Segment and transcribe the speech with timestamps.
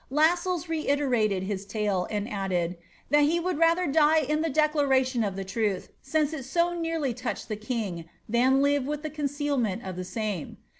[0.09, 2.75] Lassells reiterated his tale, and added,
[3.13, 7.15] ^Thtt he would rather die in the declaration of the truth since it ao nttriy
[7.15, 10.55] touched the king than live with the concealment of the aame."